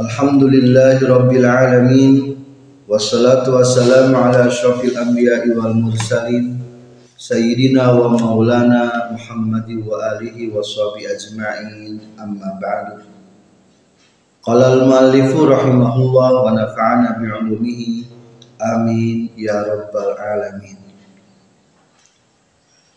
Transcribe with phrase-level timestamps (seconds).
[0.00, 2.32] Alhamdulillahi rabbil alamin.
[2.88, 6.56] Wassalatu wassalamu ala asyrafil anbiya'i wal mursalin.
[7.20, 12.00] Sayyidina wa maulana Muhammadin wa alihi wa sahbihi ajma'in.
[12.16, 13.04] Amma ba'du.
[14.40, 18.08] Qala al-muallifu rahimahullah wa nafa'ana bi'ulumihi
[18.56, 20.80] amin ya rabbal alamin.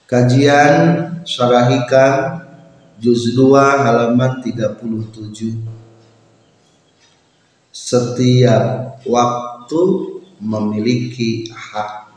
[0.08, 1.68] Kajian Syarah
[3.04, 5.73] Juz 2 halaman 37
[7.74, 9.82] Setiap waktu
[10.38, 12.14] memiliki hak.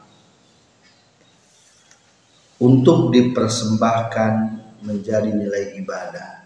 [2.60, 4.32] Untuk dipersembahkan
[4.84, 6.44] menjadi nilai ibadah.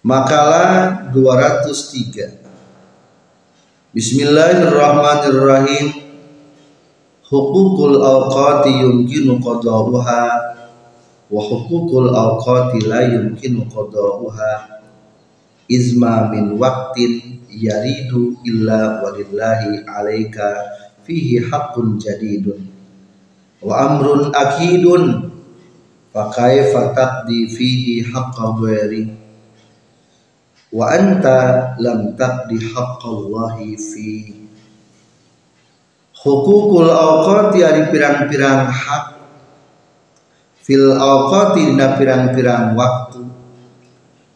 [0.00, 6.08] Makalah 203 Bismillahirrahmanirrahim.
[7.28, 10.24] Hukukul awqati yumkinu qada'uha
[11.28, 14.77] wa hukukul awqati la yumkinu qada'uha
[15.68, 20.56] izma min waqtin yaridu illa walillahi alaika
[21.04, 22.64] fihi haqqun jadidun.
[23.60, 25.32] Wa amrun akidun
[26.12, 29.12] fa kaifa taqdi fihi haqqa ghairi
[30.72, 34.36] wa anta lam taqdi haqqallahi fihi.
[36.18, 39.16] Hukukul awqati ari pirang-pirang hak.
[40.60, 43.07] Fil awqati dina pirang-pirang waktu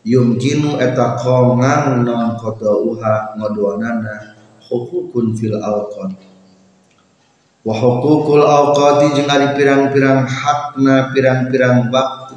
[0.02, 4.36] yumkinu eta kongang non qadauha ngodoanana
[4.66, 6.18] hukukun fil awqat
[7.62, 12.34] wa hukukul awqati jeung ari pirang-pirang hakna pirang-pirang waktu.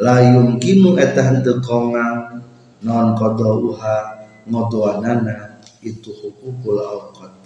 [0.00, 2.42] La yumkinu eta henteu kongang
[2.80, 7.44] non qadauha ngodoanana itu hukukul awqat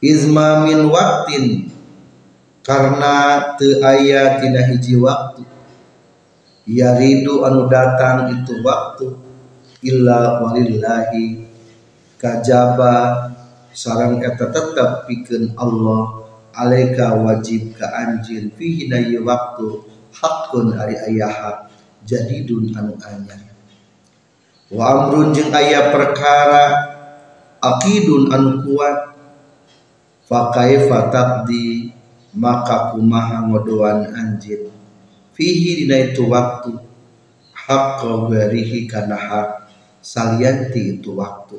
[0.00, 1.68] izma min waktin
[2.64, 5.44] karena te aya tina hiji waktu
[6.70, 9.18] yaridu anu datang itu waktu.
[9.82, 11.42] Illa walillahi.
[12.14, 13.26] Kajaba.
[13.70, 16.22] Sarang eta tetap pikeun Allah.
[16.50, 19.86] Alaika wajib ka anjin fihi na waktu.
[20.10, 21.58] Hakun ari aya hak
[22.06, 23.40] jadidun anu anyar.
[24.70, 26.66] Wa amrun jeung aya perkara.
[27.58, 29.18] Akidun anu kuat.
[30.30, 31.98] Fakaifa taqdi?
[32.30, 34.69] Maka kumaha ngodoan anjin
[35.40, 36.76] fihi dina itu waktu.
[37.56, 39.72] Haqqa garihi kana hak
[40.04, 41.56] salianti itu waktu.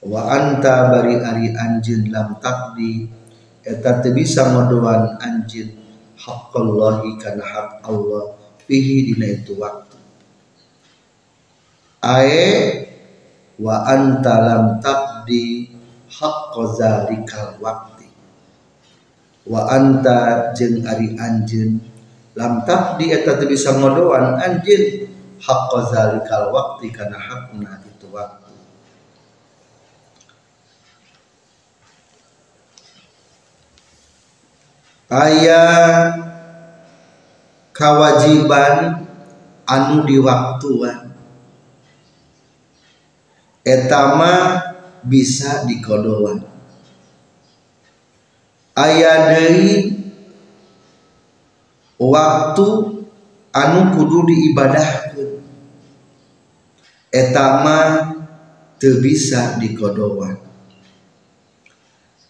[0.00, 3.12] Wa anta bari ari anjin lam takdi.
[3.60, 5.76] Eta teu bisa ngodoan anjin
[6.16, 8.32] haqqallahi kana hak Allah
[8.64, 10.00] fihi dina itu waktu.
[12.00, 12.48] Ae
[13.60, 15.76] wa anta lam takdi
[16.08, 18.08] haqqa zalikal waqti
[19.46, 21.78] wa anta jeung ari anjeun
[22.36, 25.08] lam taqdi eta teu bisa ngodoan anjeun
[25.40, 28.52] haqqa zalikal waqti kana hakna itu waktu.
[35.06, 35.62] Aya
[37.72, 39.06] kewajiban
[39.66, 41.10] anu diwaktuan
[43.66, 44.62] etama
[45.02, 46.46] bisa dikodoan
[48.78, 50.05] aya deui
[52.00, 52.66] waktu
[53.52, 55.40] anu kudu diibadahkeun.
[57.12, 57.78] Etama
[58.76, 60.36] teu bisa dikodoan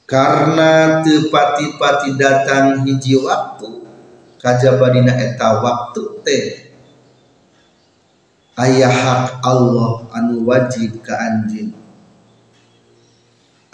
[0.07, 3.83] karena tepati-pati datang hiji waktu
[4.39, 6.45] kajabadina eta waktu teh.
[8.57, 11.77] Ayah hak Allah anu wajib ke anjing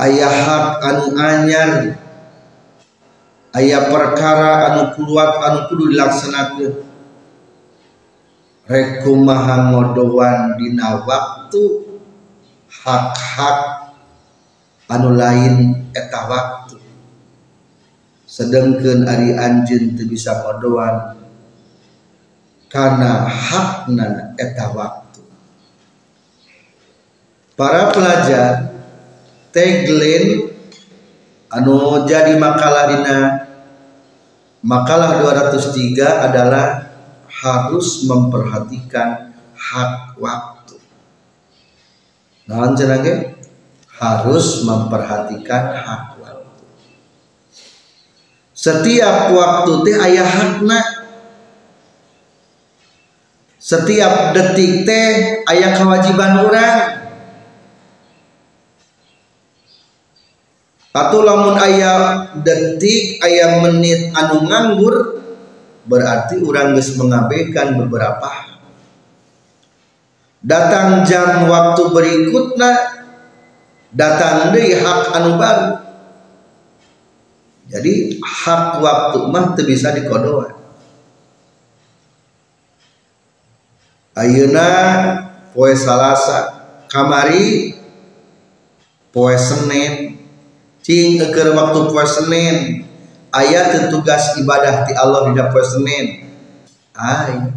[0.02, 2.01] ayah hak anu anyar
[3.56, 6.72] ayah perkara anu kuat anu kudu dilaksanakan
[8.64, 11.62] rekumaha ngodowan dina waktu
[12.70, 13.58] hak-hak
[14.88, 16.76] anu lain eta waktu.
[18.24, 21.20] Sedangkan ari anjeun teu bisa ngodowan
[22.72, 25.20] karena hakna eta waktu.
[27.52, 28.72] Para pelajar
[29.52, 30.51] tagline
[31.52, 33.18] anu jadi makalah dina
[34.64, 36.92] makalah 203 adalah
[37.28, 40.76] harus memperhatikan hak waktu.
[42.46, 43.02] Naon cenah
[43.98, 46.64] harus memperhatikan hak waktu.
[48.54, 50.80] Setiap waktu teh ayah hakna.
[53.62, 57.01] Setiap detik teh ayah kewajiban orang
[60.92, 65.24] atau lamun ayah detik ayah menit anu nganggur
[65.88, 68.52] berarti orang geus mengabaikan beberapa
[70.42, 72.72] datang jam waktu berikutnya
[73.94, 75.70] datang deh hak anu baru.
[77.70, 80.52] Jadi hak waktu mah teu bisa dikodoan.
[84.12, 84.68] Ayeuna
[85.56, 87.72] poe salasa kamari
[89.08, 90.20] poe senen
[90.82, 92.86] cing keker waktu puasa Senin.
[93.32, 96.28] Ayat tugas ibadah di Allah di puasa Senin.
[96.92, 97.48] Ay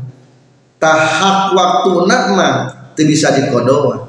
[0.80, 2.50] tahak waktu nakma
[2.96, 4.08] tu bisa dikodoa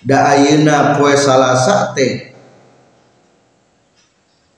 [0.00, 2.32] da ayeuna poe salasa teh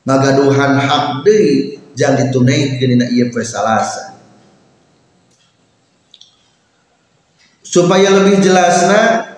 [0.06, 4.14] ngagaduhan hak deui jang ditunaikeun dina ieu poe salasa.
[7.62, 9.32] Supaya lebih jelasnya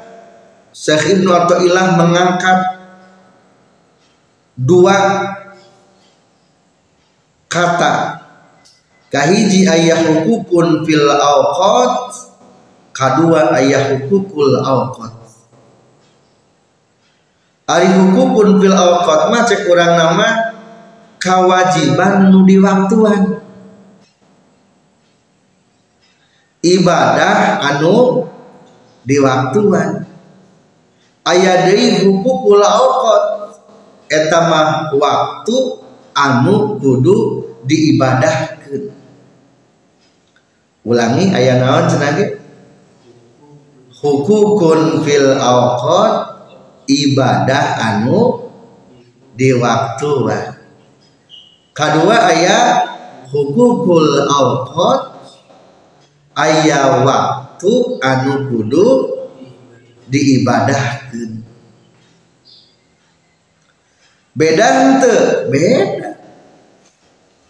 [0.75, 2.59] Syekh Ibnu Athaillah mengangkat
[4.59, 4.99] dua
[7.51, 7.95] kata.
[9.15, 11.95] Kahiji ayah hukukun fil awqat.
[12.91, 15.15] Kadua ayah hukukul awqat.
[17.71, 20.29] Ari hukukun fil awqat mah cek urang nama
[21.23, 23.39] kewajiban nu diwaktuan.
[26.65, 28.27] Ibadah anu
[29.07, 30.11] diwaktuan.
[31.25, 33.24] Ayah deui hukukul awqat
[34.15, 35.57] etama waktu
[36.15, 38.95] anu kudu diibadahkan
[40.85, 42.39] ulangi ayat naon cenah
[43.99, 46.15] hukukun fil awqat
[46.87, 48.53] ibadah anu
[49.35, 50.11] di waktu
[51.75, 52.69] kedua ayat
[53.33, 55.01] hukukul awqat
[56.39, 57.73] ayat waktu
[58.05, 58.89] anu kudu
[60.13, 61.44] diibadahkan
[64.35, 65.15] beda ente
[65.49, 66.09] beda.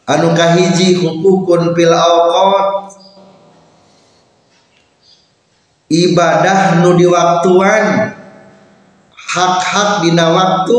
[0.04, 3.00] Anu kahiji hukukun pil awqat.
[5.88, 8.12] Ibadah nu diwaktuan
[9.16, 10.78] hak-hak dina waktu.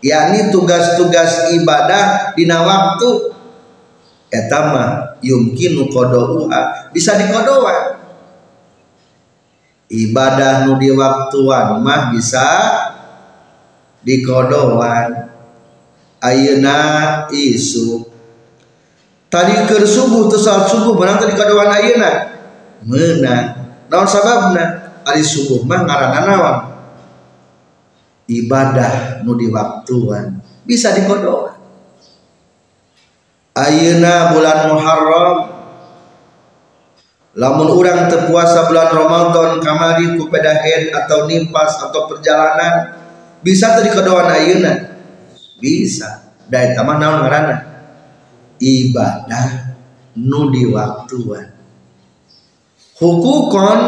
[0.00, 3.30] Yakni tugas-tugas ibadah dina waktu.
[4.34, 6.90] Etama yumkinu qadauha.
[6.90, 8.00] Bisa dikodoan
[9.90, 12.46] ibadah nu diwaktuan mah bisa
[14.04, 15.28] di kodoan
[16.20, 16.76] Ayeuna
[17.32, 18.04] isu.
[19.30, 22.10] Tadi ke subuh tuh saat subuh menang tadi kodoan Ayeuna?
[22.84, 23.44] Menang
[23.88, 24.92] naon sababna?
[25.08, 26.56] Ari subuh mah ngaranna naon
[28.28, 30.44] ibadah nu diwaktuan.
[30.68, 31.56] Bisa di kodoan
[33.56, 35.36] Ayeuna bulan Muharram.
[37.30, 42.99] Lamun orang terpuasa bulan Ramadan kamari ku pedahen atau nimpas atau perjalanan
[43.40, 44.72] bisa tadi kedoan ayeuna?
[45.60, 46.32] Bisa.
[46.50, 47.56] Dari taman naon ngaranna?
[48.60, 49.48] Ibadah
[50.20, 51.46] nu diwaktuan.
[53.00, 53.80] Hukukon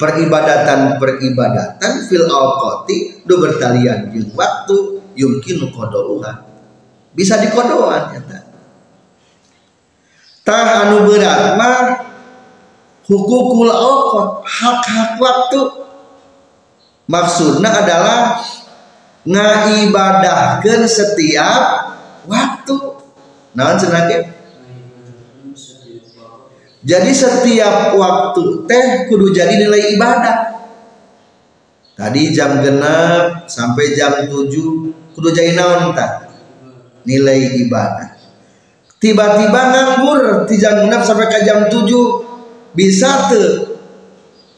[0.00, 6.40] peribadatan peribadatan fil awqati do bertalian di waktu yumkinu qadauha
[7.12, 8.20] bisa dikodoan ya
[10.40, 12.00] tah anu berat mah
[13.04, 15.60] hukukul awqat hak-hak waktu
[17.10, 18.38] maksudnya adalah
[19.26, 21.90] ngaibadahkan setiap
[22.30, 22.76] waktu.
[23.58, 24.06] Nah cenah
[26.80, 30.36] jadi setiap waktu teh kudu jadi nilai ibadah.
[31.92, 34.48] Tadi jam genap sampai jam 7
[35.12, 36.32] kudu jadi naon tak
[37.04, 38.16] nilai ibadah.
[38.96, 41.84] Tiba-tiba nganggur di jam genap sampai ke jam 7
[42.72, 43.76] bisa tuh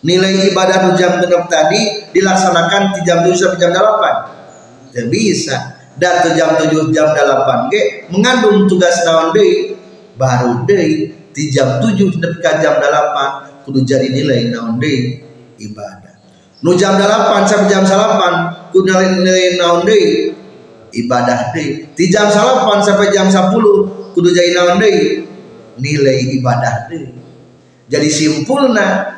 [0.07, 5.57] nilai ibadah jam genap tadi dilaksanakan di jam 7 sampai jam 8 tidak bisa.
[5.92, 9.76] Dan jam 7 jam 8 ge mengandung tugas naon deui?
[10.16, 15.21] Baru deui di jam 7 sampai jam 8 kudu jadi nilai naon deui?
[15.61, 16.14] Ibadah.
[16.64, 20.33] Nu jam 8 sampai jam 8 kudu nilai, nilai naon deui?
[20.92, 21.88] Ibadah deui.
[21.97, 25.28] Di jam 8 sampai jam 10 kudu jadi naon deui?
[25.81, 27.16] Nilai ibadah deui.
[27.92, 29.12] Jadi simpulna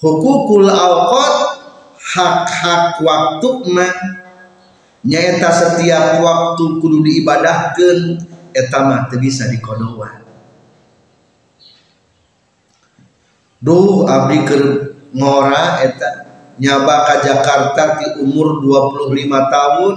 [0.00, 1.47] hukukul awqat
[2.08, 3.94] hak-hak waktu mah
[5.04, 8.24] nyata setiap waktu kudu diibadahkan
[8.56, 10.24] eta mah teu bisa dikodoan
[13.60, 14.64] duh abdi keur
[15.12, 19.94] ngora eta nyaba ka Jakarta di umur 25 tahun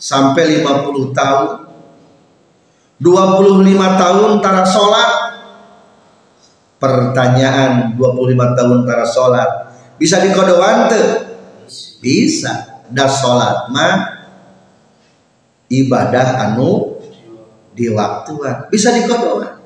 [0.00, 1.50] sampai 50 tahun.
[3.04, 5.10] 25 tahun tara sholat.
[6.80, 11.06] Pertanyaan 25 tahun tara sholat bisa dikodowan tuh
[12.02, 12.84] bisa.
[12.92, 14.28] Dah sholat mah
[15.72, 17.00] ibadah anu
[17.72, 18.68] di waktuan.
[18.68, 19.64] Bisa dikodowan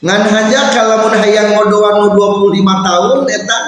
[0.00, 3.58] ngan haja kalau hayang ngodowan 25 tahun eta?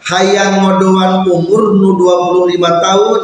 [0.00, 3.20] Hayang ngodoan umur nu 25 tahun.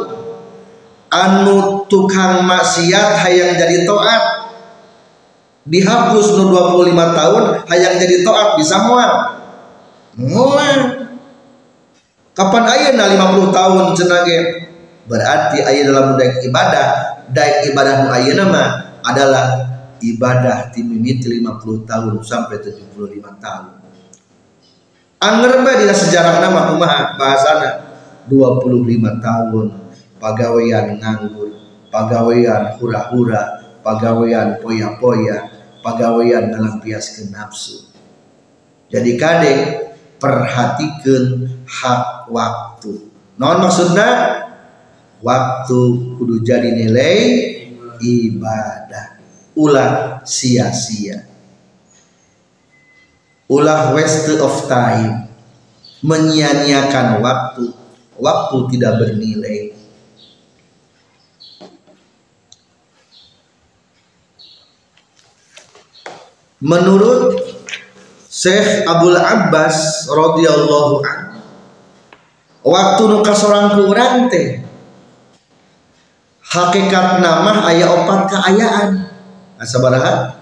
[1.07, 4.23] Anu tukang maksiat hayang jadi toat.
[5.65, 9.36] Dihapus nu 25 tahun hayang jadi toat bisa mual
[10.17, 11.07] mual
[12.33, 14.39] kapan ayah na 50 tahun cenage
[15.07, 16.87] berarti ayah dalam daik ibadah
[17.31, 18.63] daik ibadah nu nama
[19.05, 22.93] adalah ibadah timimit 50 tahun sampai 75
[23.41, 23.73] tahun.
[25.17, 27.17] Angger di sejarah nama kumaha?
[27.17, 27.69] Bahasana
[28.29, 29.67] 25 tahun.
[30.17, 31.53] Pegawaian nganggur,
[31.93, 35.45] pegawaian hura-hura, pegawaian poya-poya,
[35.85, 37.85] pegawaian dalam pias ke nafsu.
[38.89, 39.53] Jadi kade
[40.17, 43.09] perhatikan hak waktu.
[43.37, 44.43] Non maksudnya
[45.21, 45.79] waktu
[46.17, 47.17] kudu jadi nilai
[48.01, 49.17] ibadah.
[49.57, 51.27] Ulah sia-sia
[53.47, 55.31] ulah waste of time
[56.03, 57.71] menyia-nyiakan waktu
[58.19, 59.71] waktu tidak bernilai
[66.59, 67.46] menurut
[68.37, 71.41] Syekh Abdul Abbas radhiyallahu anhu.
[72.61, 74.61] Waktu nuka seorang kurang teh
[76.45, 79.09] hakikat nama ayah opat keayaan.
[79.57, 80.37] Asabaraha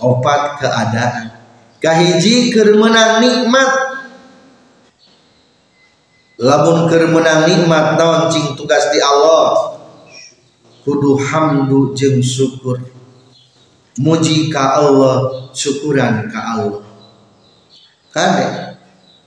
[0.00, 1.36] opat keadaan.
[1.84, 3.70] Kahiji keur menang nikmat.
[6.40, 9.76] Lamun keur menang nikmat naon cing tugas di Allah?
[10.80, 12.80] Kudu hamdu jeung syukur.
[14.00, 16.87] Muji ka Allah syukuran ka Allah
[18.18, 18.74] kade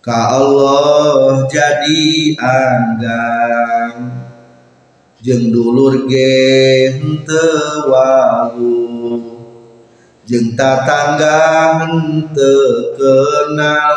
[0.00, 4.16] ka Allah jadi anggang
[5.20, 7.92] jeng dulur ge henteu
[10.24, 11.84] jeng tatangga
[12.32, 13.96] terkenal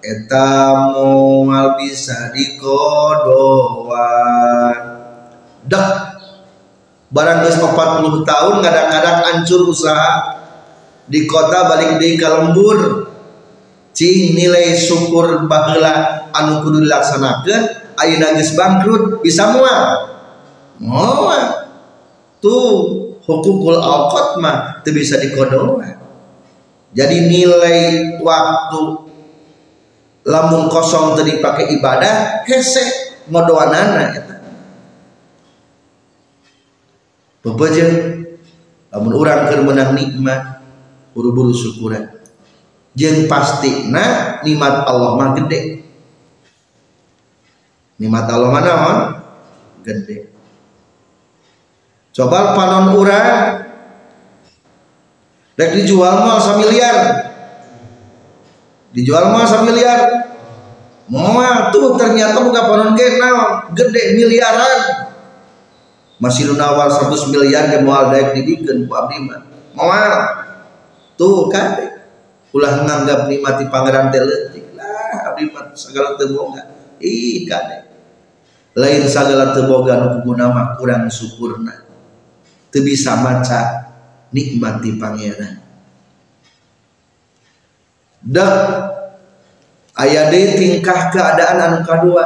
[0.00, 0.48] eta
[0.96, 3.68] moal bisa dikodoan
[5.68, 6.16] dah.
[7.08, 10.36] Barang geus 40 tahun kadang-kadang hancur usaha.
[11.08, 13.07] Di kota balik di kalembur
[13.98, 17.62] cing nilai syukur baheula anu kudu dilaksanakeun
[17.98, 19.82] ayeuna geus bangkrut bisa moal
[20.78, 21.66] moal
[22.38, 22.70] tuh
[23.26, 25.98] hukukul awqat mah itu bisa dikodokan
[26.94, 27.78] jadi nilai
[28.22, 29.10] waktu
[30.22, 32.86] lamun kosong tadi pakai ibadah hese
[33.26, 34.36] ngodoanana eta.
[37.42, 37.92] Bebejeun
[38.94, 40.62] lamun urang keur meunang nikmat
[41.18, 42.14] buru-buru syukuran
[42.98, 43.30] jeung
[43.94, 44.04] na
[44.42, 45.86] nikmat Allah mah gede.
[48.02, 48.74] Nikmat Allah mana
[49.86, 50.34] gede.
[52.10, 53.70] Coba panon urang.
[55.54, 56.96] Rek dijual mah miliar.
[58.90, 60.00] Dijual mah miliar.
[61.08, 63.18] Mama tuh ternyata bukan panon ge
[63.78, 65.06] gede miliaran.
[66.18, 69.38] Masih nawar 100 miliar ke moal daek didikeun ku abdi mah
[69.78, 70.10] moal
[71.14, 71.97] tuh kan
[72.54, 74.40] ulah nganggap nikmati pangeran teh lah
[75.32, 76.62] abdi mah segala teu boga
[76.98, 77.86] ih kade.
[78.78, 81.86] Lain segala teu boga nu mah kurang syukurna.
[82.68, 83.90] Tu bisa maca
[84.34, 85.54] nikmati pangeran.
[88.18, 88.54] Dek
[89.94, 92.24] aya deui tingkah keadaan anu kadua.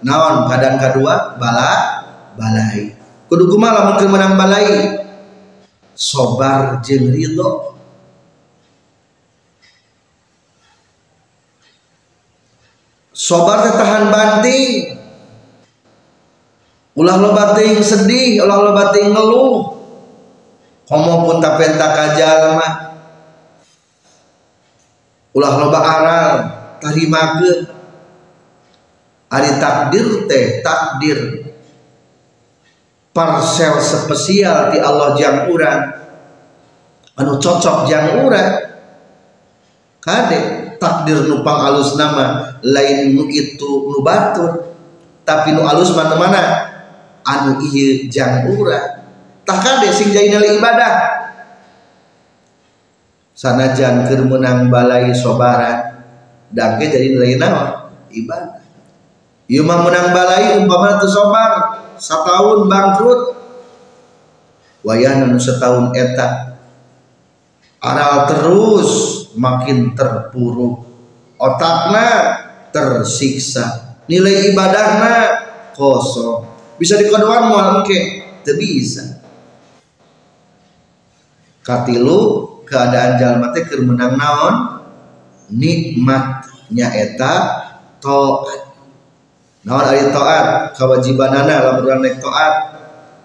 [0.00, 1.36] Naon keadaan kadua?
[1.40, 1.72] Bala
[2.36, 2.92] balai.
[3.26, 5.02] Kudu kumaha lamun menang balai?
[5.96, 7.75] Sobar jeung ridho
[13.16, 14.92] sobar tahan banting
[16.92, 19.56] ulah lo bating sedih ulah lo bating ngeluh.
[20.86, 22.72] Komo pun tapenta kajal mah.
[25.34, 26.32] Ulah loba aral
[26.78, 27.68] tarimakeun.
[29.26, 31.20] Ari takdir teh takdir.
[33.10, 35.80] Parsel spesial di Allah jang urang.
[37.18, 38.66] Anu cocok jang urang
[40.86, 44.70] takdir nupang alus nama lain nu itu nu batur.
[45.26, 46.42] Tapi nu alus mana mana
[47.26, 49.02] anu iya jang urang.
[49.42, 50.94] Tak kade sing jadi ibadah.
[53.34, 55.98] Sanajan keur menang balai sobaran
[56.54, 58.62] dangke jadi nilai naon ibadah.
[59.50, 63.34] Ieu mah menang balai umpama teu sobar setahun bangkrut.
[64.86, 66.55] Wayahna nu setahun eta
[67.86, 68.90] aral terus
[69.38, 70.82] makin terpuruk
[71.38, 72.08] otakna
[72.74, 73.96] tersiksa.
[74.06, 75.14] Nilai ibadahna
[75.74, 76.46] kosong.
[76.78, 79.18] Bisa dikodoan moal engke bisa.
[81.66, 84.86] Katilu keadaan jalma teh keur naon?
[85.50, 87.34] Nikmatnya eta
[87.98, 88.66] taat
[89.66, 92.54] naon ari taat kewajibanana lamun naik taat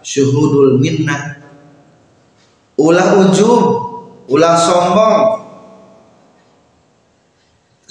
[0.01, 1.37] syuhudul minnah.
[2.81, 3.90] Ulah ujub
[4.31, 5.23] ulah sombong.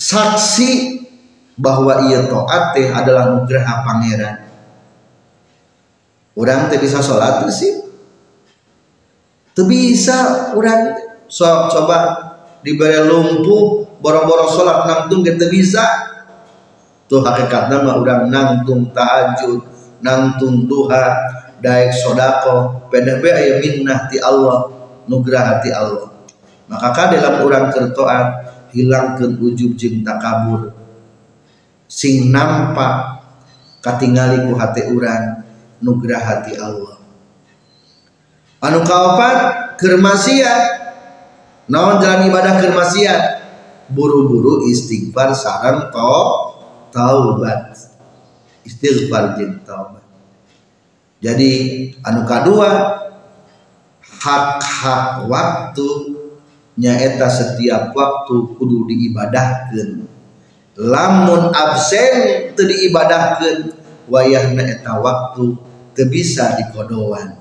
[0.00, 0.96] Saksi
[1.60, 4.48] bahwa ia taat teh adalah nugraha pangeran.
[6.32, 7.84] Orang teh bisa sholat sih
[9.52, 10.96] teu bisa orang
[11.28, 12.16] so, coba
[12.64, 15.84] diberi lumpuh borong-borong sholat nangtung kita bisa.
[17.10, 19.60] Tuh hakikatnya mah udah nangtung tahajud
[20.00, 21.12] nangtung duha
[21.60, 22.88] daik sodako.
[22.88, 24.70] PDB ayah minnah ti Allah
[25.04, 26.09] nugrah hati Allah
[26.70, 28.26] maka ka dalam orang kertoat
[28.70, 30.70] hilangkan ujub jeng takabur.
[31.90, 33.26] Sing nampak
[33.82, 35.42] katingali ku hati orang
[35.82, 37.02] nugrah hati Allah.
[38.62, 39.38] Anu kaopat
[39.82, 40.62] kermasiat
[41.66, 43.42] naon jalan ibadah kermasiat
[43.90, 46.22] buru-buru istighfar sarang to
[46.94, 47.74] taubat.
[48.62, 50.06] Istighfar jeung taubat.
[51.18, 51.50] Jadi
[52.06, 53.02] anu kadua
[53.98, 55.88] hak-hak waktu
[56.80, 60.08] nyaeta setiap waktu kudu diibadahkan
[60.80, 63.76] lamun absen teu diibadahkeun
[64.08, 65.60] wayahna eta waktu
[65.92, 67.36] teu bisa dikodoan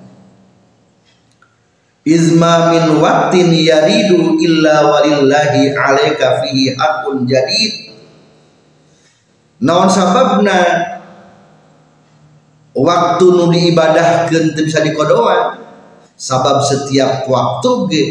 [2.03, 7.93] izma min waktin yaridu illa walillahi alaika fihi hakun jadid.
[9.59, 10.57] Naon sababna
[12.73, 15.61] waktu nu diibadahkeun teu bisa dikodoan
[16.15, 18.03] sabab setiap waktu ge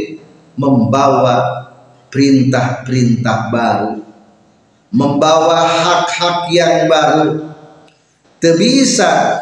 [0.59, 1.65] membawa
[2.11, 4.09] perintah-perintah baru
[4.93, 7.53] membawa hak-hak yang baru.
[8.39, 9.35] Teu bisa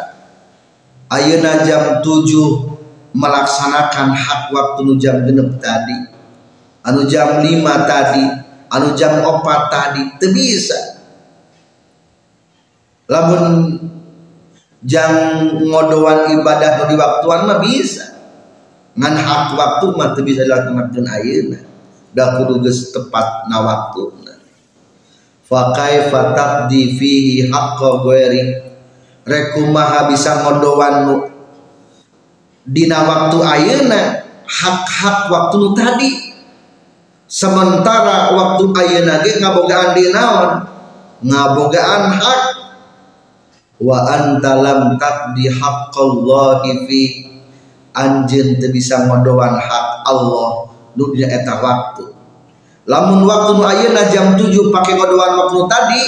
[1.13, 6.17] ayeuna jam 7 melaksanakan hak waktu nu jam genep tadi
[6.81, 7.45] anu jam 5
[7.85, 8.25] tadi
[8.73, 10.97] anu jam 4 tadi teu bisa
[13.05, 13.77] lamun
[14.81, 15.13] jam
[15.61, 18.16] ngodoan ibadah di waktuan mah bisa
[18.97, 21.61] ngan hak waktu mah teu bisa dilakukan ayeuna.
[22.17, 24.27] Da kudu geus tepat na waktuna
[25.47, 28.43] fa kaifa taqdi fihi haqqa ghairi?
[29.27, 31.15] Rekumaha bisa ngodoan nu
[32.67, 34.23] dina waktu ayeuna?
[34.47, 36.11] Hak-hak waktu tadi.
[37.27, 40.51] Sementara waktu ayeuna ge ngabogaan di naon?
[41.27, 42.43] Ngabogaan hak.
[43.83, 47.01] Wa anta lam taqdi haqqallahi fi
[48.61, 52.13] teu bisa ngodoan hak Allah nu dina eta waktu.
[52.87, 56.01] Lamun waktu nu ayeuna jam 7 pake ngodoan waktu tadi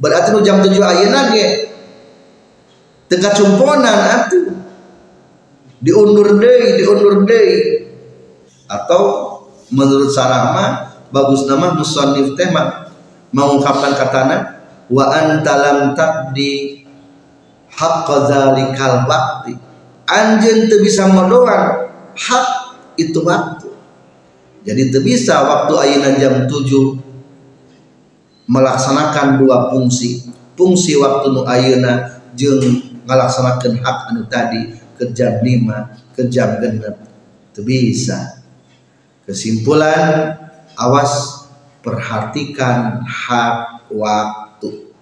[0.00, 1.46] berarti nu jam 7 ayeuna ge.
[3.12, 4.56] Teu kacumponan atuh.
[5.82, 7.84] Diundur deui diundur deui.
[8.72, 9.02] Atau
[9.68, 12.48] menurut sarama bagus nama musannif teh
[13.36, 14.36] mengungkapkan katana
[14.88, 16.84] wa anta lam taqdi
[17.68, 19.71] haqqa zalikal waktu
[20.06, 22.46] anjeun teu bisa ngodoan hak
[22.98, 23.70] itu waktu.
[24.62, 26.98] Jadi teu bisa waktu ayeuna jam 7
[28.46, 30.30] melaksanakan dua fungsi.
[30.54, 32.62] Fungsi waktu nu ayeuna jeung
[33.08, 36.96] ngalaksanakeun hak anu tadi ke jam 5 ke jam genep.
[37.52, 38.38] Teu bisa.
[39.26, 40.38] Kesimpulan
[40.78, 41.46] awas
[41.82, 44.94] perhatikan hak waktu.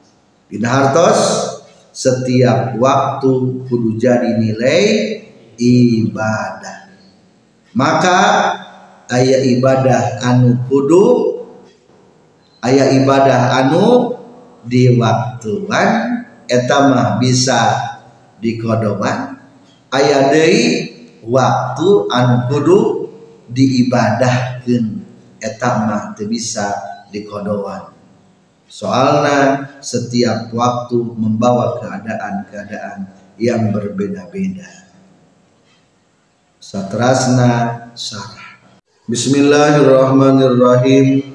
[0.49, 1.21] Dina hartos
[2.01, 4.85] setiap waktu kudu jadi nilai
[5.61, 6.97] ibadah.
[7.77, 8.19] Maka
[9.13, 11.07] ayat ibadah anu kudu
[12.65, 14.17] ayat ibadah anu
[14.65, 17.77] di waktuan etama bisa
[18.41, 19.37] dikodoman
[19.93, 20.67] ayat deui
[21.29, 22.81] waktu anu kudu
[23.53, 24.85] diibadahkan
[25.37, 26.73] etama bisa
[27.13, 28.00] dikodoan
[28.71, 34.87] soalnya setiap waktu membawa keadaan-keadaan yang berbeda-beda.
[36.63, 38.51] Satrasna sarah
[39.11, 41.27] Bismillahirrahmanirrahim.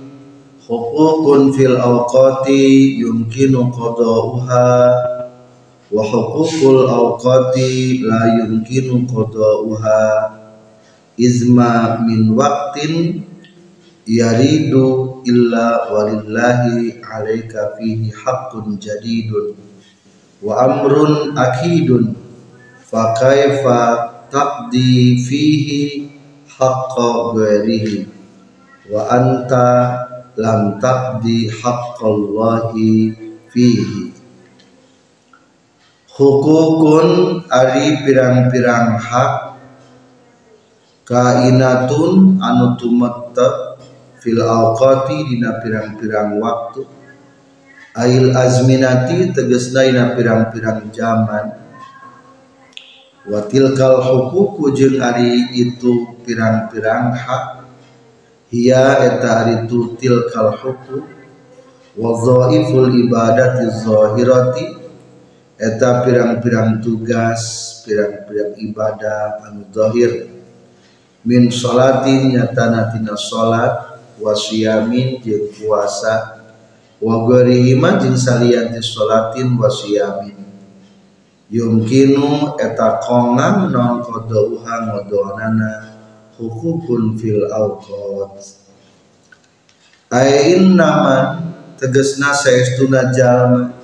[0.64, 4.72] Hukukun fil awqati yumkinu qada'uha.
[5.92, 10.08] Wa hukukul awqati la yumkinu qada'uha.
[11.20, 13.28] Izma min waqtin
[14.08, 19.58] yaridu illa walillahi alaika fihi haqqun jadidun
[20.46, 22.14] wa amrun akidun.
[22.86, 26.08] Fa kaifa taqdi fihi
[26.46, 28.06] haqqa ghairihi?
[28.94, 29.68] Wa anta
[30.38, 33.12] lam taqdi haqqallahi
[33.50, 34.14] fihi?
[36.16, 39.60] Hukukun ari pirang-pirang hak.
[41.06, 43.75] Kainatun anu tumetep
[44.26, 46.82] fil awqati dina pirang-pirang waktu.
[47.94, 51.62] Ail azminati tegesna dina pirang-pirang zaman.
[53.30, 57.46] Watilkal hukuku jeung ari itu pirang-pirang hak.
[58.50, 61.06] Hiya eta ari itu tilkal hukuk.
[61.96, 64.66] Wa dhaiful ibadati zahirati
[65.56, 67.42] eta pirang-pirang tugas
[67.86, 70.34] pirang-pirang ibadah anu zahir.
[71.26, 76.42] Min salatin nyatana tina salat wa siyamin jeung puasa.
[77.02, 80.46] Wa ghairihima jeung salianti salatin wa siyamin
[81.46, 85.94] yumkinu eta kongan non kodouha ngodonana
[86.40, 88.66] hukukun fil awqat.
[90.10, 91.38] Ain nama
[91.78, 93.76] tegesna saestuna jalma.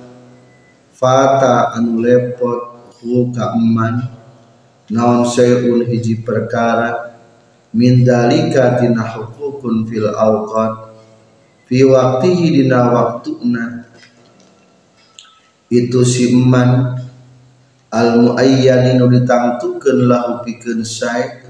[0.96, 4.08] Fata anu lepot hu ka eman.
[4.92, 7.11] Naon sayun hiji perkara
[7.72, 10.92] min dalika tina hukukun fil awqat
[11.64, 13.88] fi waqtihi dina waktuna
[15.72, 17.00] itu si eman
[17.88, 21.48] al muayyani nu ditangtukeun lahu pikeun sae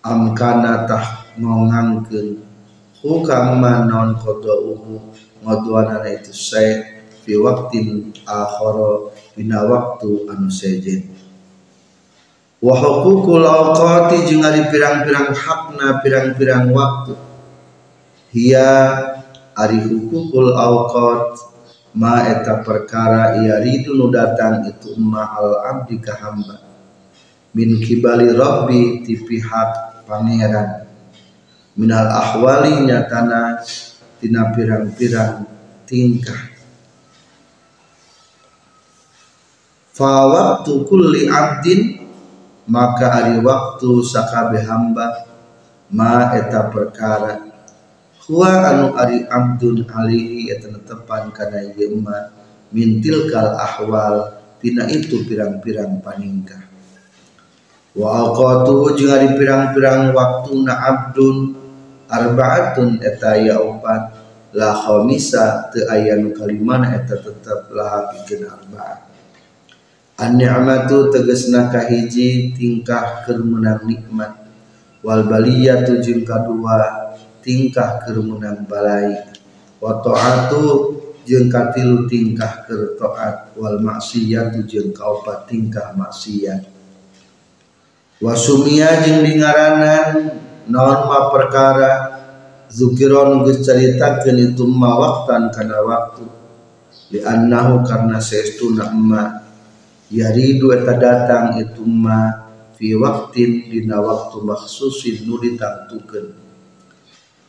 [0.00, 2.40] amkana tah ngongangkeun
[3.04, 5.12] hukam manon qadauhu
[5.44, 11.17] ngaduanana itu sae fi waqtin akhara dina waktu anu sejen
[12.58, 17.14] wa huququl awqati jeung pirang-pirang hakna pirang-pirang waktu.
[18.34, 18.74] Hiya
[19.54, 21.38] ari huququl awqat
[21.94, 26.58] ma eta perkara ia ridu nu datang itu ma al abdi ka hamba.
[27.54, 30.86] Min kibali rabbi ti pihak pangeran.
[31.78, 33.62] Minal ahwali nyatana
[34.18, 35.46] tina pirang-pirang
[35.86, 36.58] tingkah.
[39.94, 42.07] Fa waktu kulli abdin
[42.68, 45.24] maka ari waktu sakabe hamba
[45.88, 47.48] ma eta perkara.
[48.28, 51.96] Huwa anu ari abdun alihi eta tepan kana ieu
[52.68, 56.60] mintil kal ahwal tina itu pirang-pirang paningkah.
[57.96, 61.56] Wa aqatu jeung ari pirang-pirang waktuna abdun
[62.04, 64.12] arbaatun eta ya opat
[64.52, 69.07] la khamisa teu aya nu kalimana eta tetep laha pikeun arbaat
[70.18, 74.34] an ni'matu tegasna kahiji tingkah meunang nikmat.
[74.98, 79.14] Wal baliyatu jeung kadua tingkah kerumunang balai.
[79.78, 83.54] Wa ta'atu jeung katilu tingkah keur taat.
[83.54, 86.66] Wal maksiyat jeung kaopat tingkah maksiat.
[88.18, 90.34] Wa sumia jeung dingaranan
[90.66, 92.18] naon ma perkara?
[92.68, 96.26] Zukiron geus caritakeun itu ma waktan kana waktu.
[97.14, 99.37] Li annahu karna saestuna emma
[100.08, 106.32] yaridu eta datang itu ma fi waktin dina waktu maksusin nu ditangtukeun.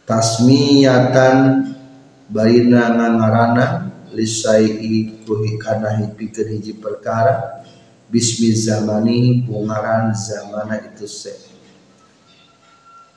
[0.04, 1.38] Tasmiyatan
[2.28, 3.65] baina ngangarana
[4.12, 4.82] lisai
[5.24, 7.62] kuhi kana hipikeun hiji perkara
[8.10, 11.34] bismi zamani pungaran zamana itu se.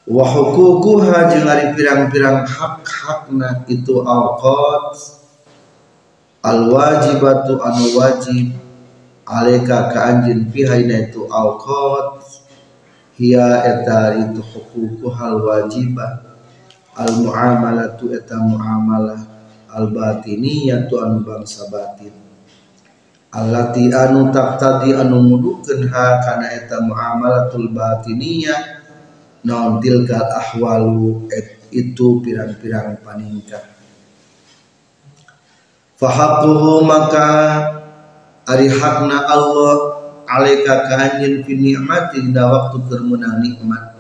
[0.04, 4.98] Wa hukukuha jeung ari pirang-pirang hak-hakna itu awqat
[6.42, 8.61] al wajibatu anu wajib
[9.26, 12.40] aleka ka anjeun fihaina itu awqat.
[13.12, 16.32] Hiya eta itu hukukuhal wajibah
[16.96, 19.20] al muamalatu eta muamalah
[19.68, 22.12] al batiniyatu anu bangsa batin.
[23.32, 28.80] Allati anu taqtadi anu mudukeun ha kana eta muamalatul batiniyah.
[29.42, 33.64] Naon tilkal ahwalu et itu pirang-pirang paningkah.
[35.98, 37.28] Fahaquhu maka
[38.52, 39.96] ari hakna Allah
[40.28, 43.96] alaika ka anjeun fi nikmati dina waktu keur meunang nikmat.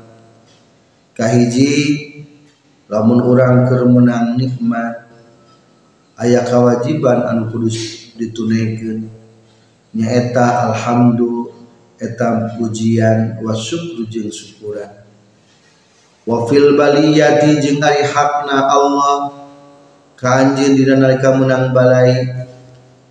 [1.16, 1.72] Kahiji
[2.92, 5.08] lamun urang keur meunang nikmat
[6.20, 7.72] aya kewajiban anu kudu
[8.20, 9.08] ditunaikeun
[9.96, 11.52] nyaeta alhamdu
[11.96, 15.02] eta pujian wa syukru jeung syukuran.
[16.28, 19.16] Wa fil baliyati jeung hakna Allah
[20.14, 22.42] ka anjeun dina nalika meunang balai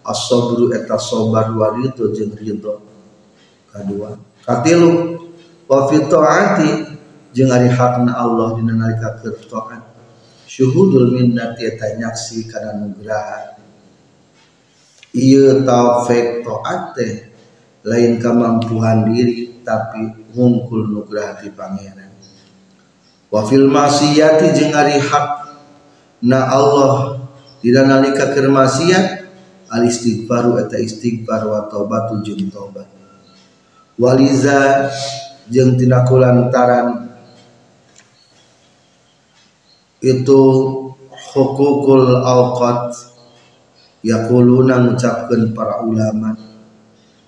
[0.06, 2.82] as-sabru eta sabar wa ridho jeung ridho.
[3.72, 5.22] Kadua katilu
[5.70, 6.02] wa fi
[7.32, 9.84] jeung ari hakna Allah dina nalika keur taat.
[10.52, 13.56] Syuhudul minnati eta nyaksi kana nugraha.
[15.16, 17.14] Ieu taufik taat teh
[17.88, 22.12] lain kemampuan diri tapi ngungkul nugraha ti pangeran.
[23.32, 25.00] Wa fil masiyati jeung ari
[26.22, 27.24] na Allah
[27.64, 29.20] dina nalika keur maksiat
[29.71, 32.88] al istighfaru eta istighfar wa taubatu jeung taubat.
[33.95, 34.91] Waliza
[35.47, 37.12] jeung tina kulantaran
[40.01, 40.41] itu
[41.12, 42.97] hukukul awqat
[44.01, 46.34] yaquluna mengucapkan para ulama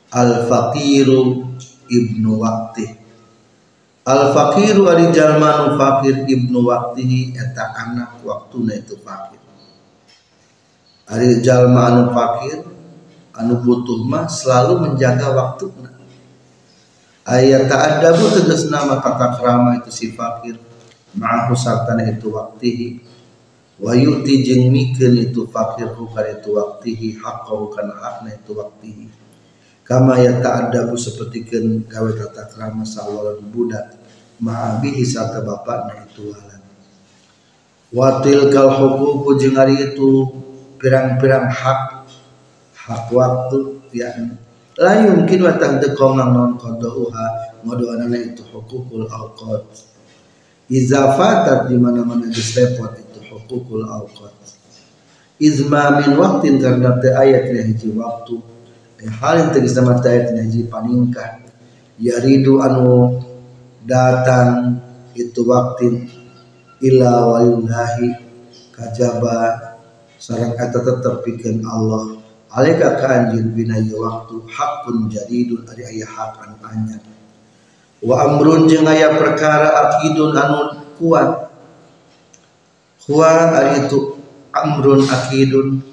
[0.09, 1.53] al faqiru
[1.85, 2.89] ibnu waqti
[4.09, 9.42] al faqiru ari jalma fakir ibnu waqtihi eta anak waktuna itu fakir
[11.13, 12.65] ari jalma anu fakir
[13.37, 15.93] anu butuh mah selalu menjaga waktuna
[17.23, 20.59] ayat ta'addabu tegas nama tata krama itu si fakir.
[21.13, 22.89] Ma'ahu sartana itu waktihi.
[23.77, 29.05] Wa yu'ti jeung itu fakir kana itu waktihi haqqahu kana hakna itu waktihi.
[29.83, 33.99] Kama ya ta'addabu sapertikeun gawe tata krama sallallahu budak
[34.39, 36.63] ma'abihi sarta bapakna itu walad
[37.93, 40.09] wa tilkal huququ jeung itu
[40.83, 42.03] pirang-pirang hak
[42.75, 44.35] hak waktu yakni
[44.75, 49.93] la yumkin wa tahdaqqa non qadauha ngodoana itu hukukul awqat
[50.71, 54.31] Iza fatat di mana-mana disrepot itu hukukul awqat.
[55.37, 58.39] Izma min waktin karena te ayat hiji waktu.
[59.03, 61.43] Eh, hal yang tegas nama ayat hiji paningkah.
[61.99, 63.19] Yaridu anu
[63.83, 64.79] datang
[65.13, 66.07] itu waktin
[66.79, 68.15] ila walillahi
[68.71, 69.72] kajaba
[70.23, 72.15] sarang kata tetap bikin Allah.
[72.55, 74.39] Alaika ka anjin bina waktu.
[74.47, 77.03] Hakun jaridun ari ayah hak anu anyar
[78.03, 81.51] wa amrun jeung aya perkara akidun anu kuat.
[83.03, 84.15] Huwa ari itu
[84.55, 85.83] amrun akidun.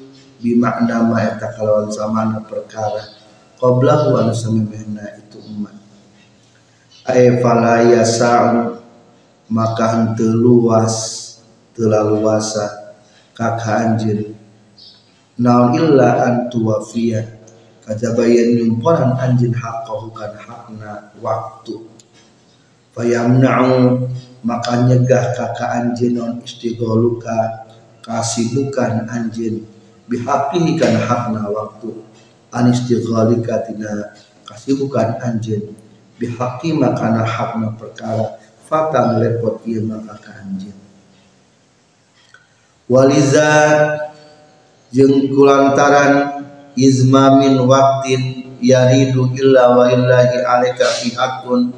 [0.40, 3.19] Bi makna ma eta kalawan samana perkara.
[3.59, 5.75] Qablahu anu samemehna itu umat.
[7.05, 8.79] Ay fala yasa'u
[9.51, 10.97] maka henteu luas
[11.75, 12.80] teu laluasa
[13.40, 14.37] kaka anjeun
[15.40, 17.40] naon illa an tuwafiya.
[17.81, 21.81] Kajabayan nyumporan anjeun haqqahu kan hakna waktu.
[22.92, 24.05] Fayamna'u
[24.44, 27.64] maka nyegah kakak anjin non istighaluka
[28.05, 29.64] kasibukan anjin.
[30.12, 31.96] Bihaqihi kan hakna waktu.
[32.53, 34.12] An istighalika tina
[34.44, 35.72] kasibukan anjin.
[36.20, 38.37] Bihaqi makana hakna perkara.
[38.68, 40.80] Fata melepot ieu maka ka anjin
[42.90, 43.48] waliza
[44.90, 46.42] jeung kulantaran
[46.74, 51.70] izmamin waktin yaridu illa wa illahi alaika fi hakun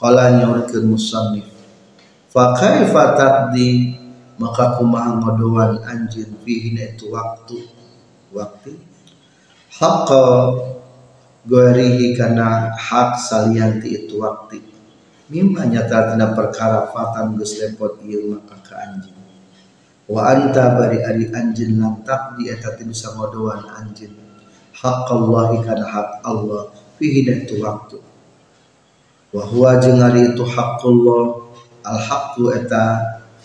[0.00, 1.44] Kala nyaurkeun musannif.
[2.32, 4.00] Fa kaifa taqdi?
[4.40, 7.68] Maka kumaha ngodoan anjeun fihi itu waktu?
[8.32, 8.72] Waktu?
[9.76, 10.24] Haqqa
[11.44, 14.64] goerihi kana hak salianti itu waktu.
[15.28, 19.09] Mimma nyata tina perkara fatan geus lepot ieu maka ka anjeun
[20.10, 24.10] wa anta bari ari anjeun lam taqdi eta bisa ngodoan anjeun
[24.74, 28.02] haqqallahi kana hak Allah fihi itu waktu.
[29.30, 31.22] Wa huwa jeung itu haqqullah
[31.86, 32.84] al haqqu eta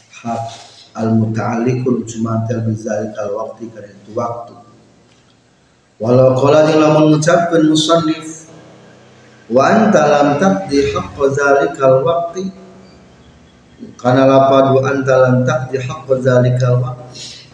[0.09, 0.43] hak
[0.97, 4.57] al muta'alliqun cumantel bizalikal waqti kana itu waktu.
[6.01, 8.49] Walau qala jeung lamun ngucapkeun musannif
[9.53, 12.64] wa anta lam taqdi haqqa zalikal waqti
[13.93, 17.45] kana lapadu anta lam taqdi haqqa zalikal waqti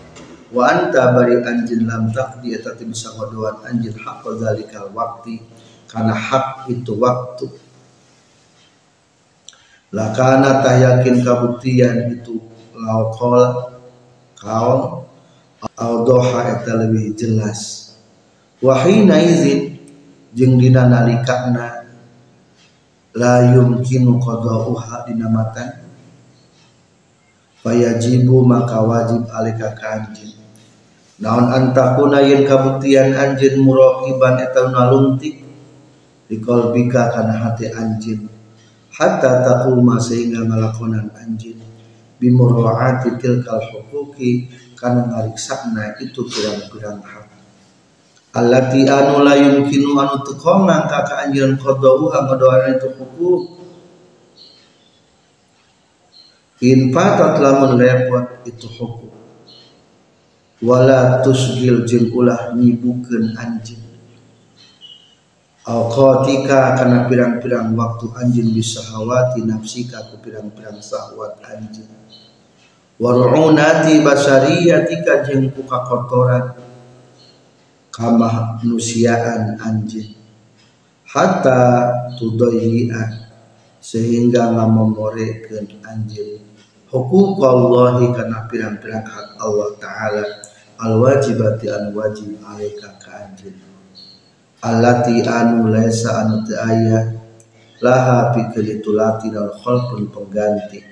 [0.56, 5.44] wa anta bari anjin lam taqdi eta bisa ngodoan anjin haqqa zalikal waqti.
[5.92, 7.52] Kana hak itu waktu.
[9.92, 12.40] Lakana tah yakin kabuktian itu
[12.72, 13.76] laukol
[14.40, 15.04] kaum
[16.08, 17.92] doha eta lebih jelas.
[18.64, 19.84] Wahina izin
[20.32, 21.84] jeung dina nalikana
[23.12, 25.81] la yumkinu qada'uha dinamatan
[27.62, 30.34] fayajibu maka wajib alika ka anjeun
[31.22, 35.46] naon antakuna yen kabuktian anjeun muraqiban eta nalungtik
[36.26, 38.26] di qalbika kana hati anjeun
[38.90, 41.62] hatta taquma sehingga ngalakonan anjeun
[42.18, 47.30] bimuraati tilkal huquqi kana ngariksana itu pirang-pirang hak
[48.34, 53.61] allati anu la yumkinu anu teu kongang ka ka anjeun qadau ngadoana itu hukum
[56.62, 59.12] in fatat lamun repot itu hukum.
[60.62, 63.82] Wala tusgil jeung ulah anjeun
[65.62, 71.86] Awqatika kana pirang-pirang waktu anjin bisa hawati nafsika ku pirang-pirang sahwat anjin
[73.02, 76.54] Waru'unati basariyatika jeung ku kakotoran
[77.90, 80.14] kamanusiaan anjing.
[81.10, 81.90] Hatta
[82.22, 83.34] tudayyi'a
[83.82, 86.51] sehingga ngamomorekeun anjeun
[86.92, 90.24] huquqallahi kana pirang-pirang hak Allah taala
[90.84, 93.32] al wajibati an wajib alaika ka
[94.62, 97.16] allati anu laisa anu teu aya
[97.82, 100.86] laha pikeun tulati dal khalqun pengganti.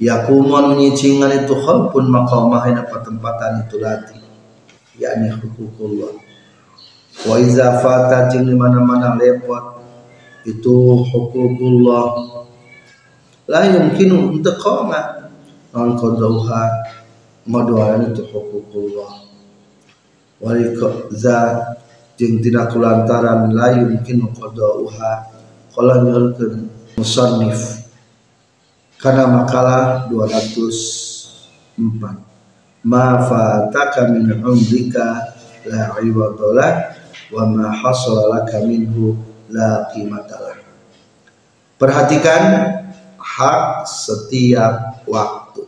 [0.00, 4.16] Yakumu anu nyicingan itu khalqun maqamah ina patempatan itu lati
[5.00, 6.12] yakni hukukullah
[7.28, 9.80] wa iza fata jeung di mana-mana lepot
[10.48, 12.16] itu hukukullah
[13.50, 15.26] la yumkinu untuk qoma
[15.74, 16.70] non qadauha
[17.50, 19.26] maduan itu hukukullah
[21.10, 21.38] za
[22.14, 25.26] jeung tidak kulantaran la yumkinu qadauha
[25.74, 27.82] qala nyurkeun musannif.
[29.00, 31.80] Kana makalah 204
[32.84, 35.32] ma fataka min umrika
[35.64, 36.92] la iwadalah
[37.32, 39.16] wa ma hasala laka minhu
[39.48, 40.60] la qimatalah
[41.80, 42.44] perhatikan
[43.36, 45.62] hak setiap waktu.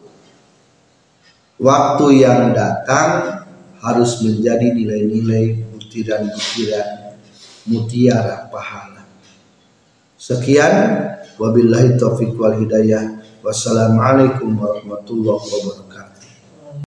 [1.62, 3.42] Waktu yang datang
[3.78, 6.88] harus menjadi nilai-nilai butiran butiran
[7.70, 9.06] mutiara pahala.
[10.18, 10.74] Sekian.
[11.40, 13.18] Wabillahi taufiq wal hidayah.
[13.42, 15.91] Wassalamualaikum warahmatullahi wabarakatuh